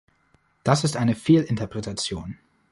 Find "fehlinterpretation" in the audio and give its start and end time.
1.13-2.39